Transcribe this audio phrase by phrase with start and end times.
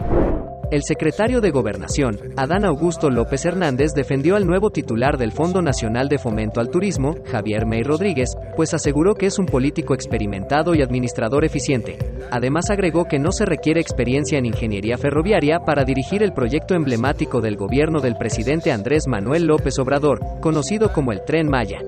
[0.74, 6.10] El secretario de Gobernación, Adán Augusto López Hernández, defendió al nuevo titular del Fondo Nacional
[6.10, 10.82] de Fomento al Turismo, Javier May Rodríguez, pues aseguró que es un político experimentado y
[10.82, 11.98] administrador eficiente.
[12.32, 17.42] Además agregó que no se requiere experiencia en ingeniería ferroviaria para dirigir el proyecto emblemático
[17.42, 21.80] del gobierno del presidente Andrés Manuel López Obrador, conocido como el Tren Maya.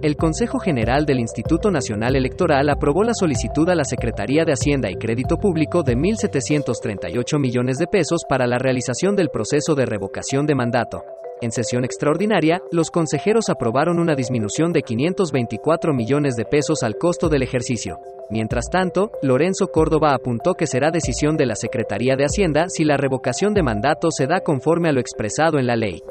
[0.00, 4.88] El Consejo General del Instituto Nacional Electoral aprobó la solicitud a la Secretaría de Hacienda
[4.90, 10.46] y Crédito Público de 1.738 millones de pesos para la realización del proceso de revocación
[10.46, 11.02] de mandato.
[11.40, 17.28] En sesión extraordinaria, los consejeros aprobaron una disminución de 524 millones de pesos al costo
[17.28, 18.00] del ejercicio.
[18.28, 22.96] Mientras tanto, Lorenzo Córdoba apuntó que será decisión de la Secretaría de Hacienda si la
[22.96, 26.02] revocación de mandato se da conforme a lo expresado en la ley.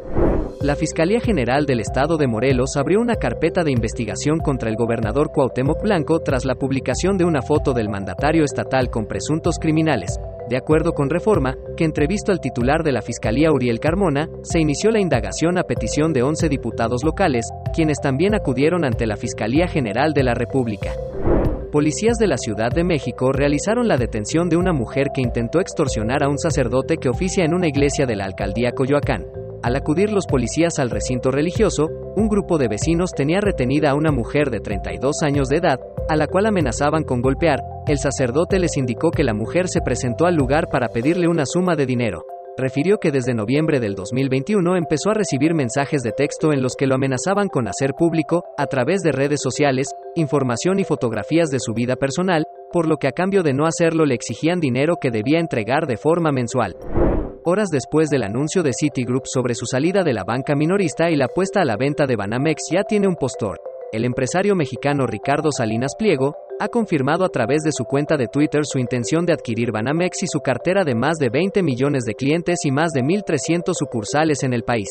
[0.61, 5.31] La Fiscalía General del Estado de Morelos abrió una carpeta de investigación contra el gobernador
[5.31, 10.17] Cuauhtémoc Blanco tras la publicación de una foto del mandatario estatal con presuntos criminales.
[10.49, 14.91] De acuerdo con Reforma, que entrevistó al titular de la Fiscalía Uriel Carmona, se inició
[14.91, 20.13] la indagación a petición de 11 diputados locales, quienes también acudieron ante la Fiscalía General
[20.13, 20.93] de la República.
[21.69, 26.23] Policías de la Ciudad de México realizaron la detención de una mujer que intentó extorsionar
[26.23, 29.25] a un sacerdote que oficia en una iglesia de la alcaldía Coyoacán.
[29.63, 34.11] Al acudir los policías al recinto religioso, un grupo de vecinos tenía retenida a una
[34.11, 37.59] mujer de 32 años de edad, a la cual amenazaban con golpear.
[37.87, 41.77] El sacerdote les indicó que la mujer se presentó al lugar para pedirle una suma
[41.77, 42.25] de dinero.
[42.57, 46.85] Refirió que desde noviembre del 2021 empezó a recibir mensajes de texto en los que
[46.85, 51.73] lo amenazaban con hacer público, a través de redes sociales, información y fotografías de su
[51.73, 55.39] vida personal, por lo que a cambio de no hacerlo le exigían dinero que debía
[55.39, 56.75] entregar de forma mensual
[57.49, 61.29] horas después del anuncio de Citigroup sobre su salida de la banca minorista y la
[61.29, 63.57] puesta a la venta de Banamex ya tiene un postor.
[63.93, 68.63] El empresario mexicano Ricardo Salinas Pliego ha confirmado a través de su cuenta de Twitter
[68.65, 72.65] su intención de adquirir Banamex y su cartera de más de 20 millones de clientes
[72.65, 74.89] y más de 1.300 sucursales en el país.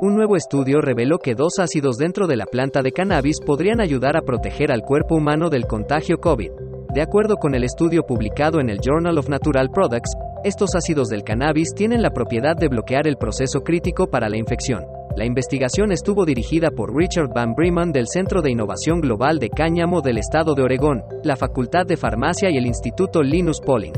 [0.00, 4.16] Un nuevo estudio reveló que dos ácidos dentro de la planta de cannabis podrían ayudar
[4.16, 6.52] a proteger al cuerpo humano del contagio COVID.
[6.94, 10.12] De acuerdo con el estudio publicado en el Journal of Natural Products,
[10.42, 14.95] estos ácidos del cannabis tienen la propiedad de bloquear el proceso crítico para la infección.
[15.16, 20.02] La investigación estuvo dirigida por Richard Van Bremen del Centro de Innovación Global de Cáñamo
[20.02, 23.94] del Estado de Oregón, la Facultad de Farmacia y el Instituto Linus Pauling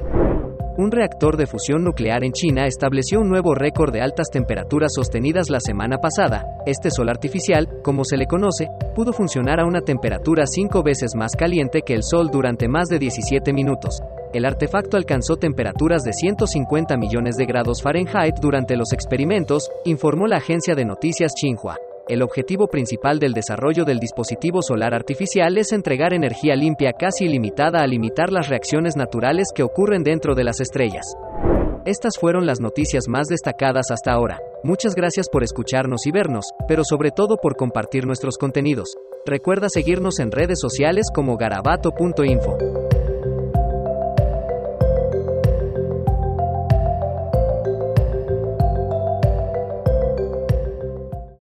[0.78, 5.50] un reactor de fusión nuclear en China estableció un nuevo récord de altas temperaturas sostenidas
[5.50, 6.46] la semana pasada.
[6.66, 11.32] Este sol artificial, como se le conoce, pudo funcionar a una temperatura cinco veces más
[11.36, 14.00] caliente que el sol durante más de 17 minutos.
[14.32, 20.36] El artefacto alcanzó temperaturas de 150 millones de grados Fahrenheit durante los experimentos, informó la
[20.36, 21.76] agencia de noticias Xinhua.
[22.08, 27.82] El objetivo principal del desarrollo del dispositivo solar artificial es entregar energía limpia casi ilimitada
[27.82, 31.04] a limitar las reacciones naturales que ocurren dentro de las estrellas.
[31.84, 34.40] Estas fueron las noticias más destacadas hasta ahora.
[34.64, 38.96] Muchas gracias por escucharnos y vernos, pero sobre todo por compartir nuestros contenidos.
[39.26, 42.56] Recuerda seguirnos en redes sociales como garabato.info.